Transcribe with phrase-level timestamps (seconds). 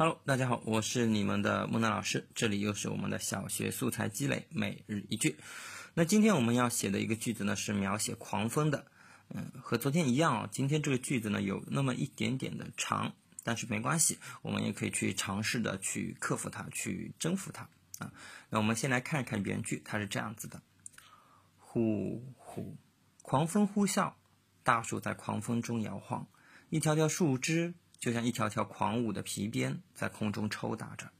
[0.00, 5.36] Hello，大家好，我是你们的木娜老师，这里又是我们的小学素材积累每日一句。
[5.94, 8.86] 那今天我们要写的一个句子呢，是描写狂风的，
[9.30, 10.48] 嗯，和昨天一样啊。
[10.52, 17.68] 今天这个句子呢，有那么一点点的长，但是没关系，我们也可以去尝试的去克服它，去征服它
[17.98, 18.12] 啊。
[18.50, 20.62] 那我们先来看一看原句，它是这样子的：
[21.58, 22.76] 呼呼，
[23.22, 24.12] 狂风呼啸，
[24.62, 26.28] 大树在狂风中摇晃，
[26.70, 27.74] 一条条树枝。
[27.98, 31.10] 就像一条条狂舞的皮鞭在空中抽打着，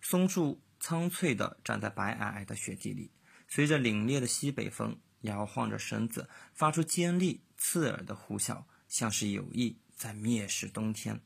[0.00, 3.10] 松树苍翠地站在白皑皑的雪地里，
[3.48, 11.20] 随着凛冽的西北风摇晃着身子，发出尖利刺耳的呼啸，像是有意在蔑视冬天。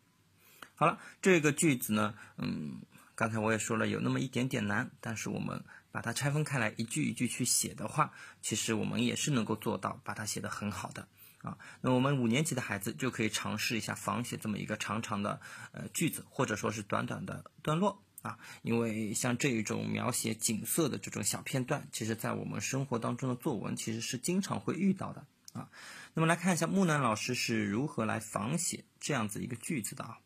[0.74, 2.82] 好了，这个句子呢，嗯，
[3.14, 8.12] 刚才我也说了，有那么一点点难，但是我们把它拆分开来，一句一句去写的话，
[8.42, 11.09] 其实我们也是能够做到把它写得很好的。
[11.46, 18.37] 啊，那我们五年级的孩子就可以尝试一下仿写这么一个长长的呃句子，或者说是短短的段落啊。
[18.62, 25.70] 因为像这一种描写景色的这种小片段，其实在我们生活当中的作文其实是经常会遇到的啊。
[26.15, 30.18] 那么来看一下木南老师是如何来仿写这样子一个句子的啊。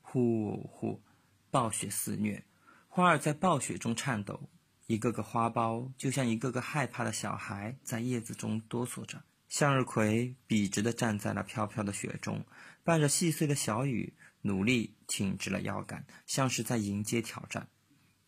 [0.00, 1.02] 呼呼，
[1.50, 2.42] 暴雪肆虐，
[2.88, 4.48] 花儿在暴雪中颤抖。
[4.86, 9.22] 一个个花苞就像一个个害怕的小孩，在叶子中哆嗦着。
[9.48, 12.44] 向日葵笔直地站在了飘飘的雪中，
[12.82, 17.68] 伴着细碎的小雨，努力挺直了腰杆，像是在迎接挑战。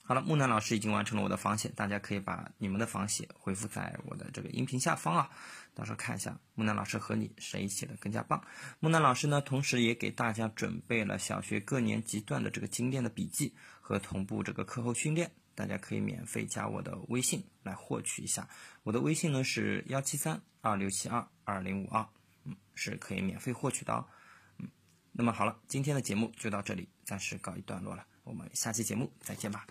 [0.09, 5.29] 好了，木南老师已经完成了我的仿写，大家可以把你们的仿写回复在我的这个音频下方啊，
[5.75, 8.41] 到时候看一下木南老师和你谁写的更加棒。
[8.79, 15.29] 木南老师呢，同时也给大家准备了小学各年级段的这个精炼的笔记和同步这个课后训练。
[15.57, 18.47] 大家可以免费加我的微信来获取一下，
[18.83, 22.07] 我的微信呢是幺七三二六七二二零五二，
[22.45, 24.05] 嗯，是可以免费获取的哦，
[24.59, 24.69] 嗯，
[25.13, 29.67] 那么好了，今天的节目就到这里，暂时告一段落了，我们下期节目再见吧。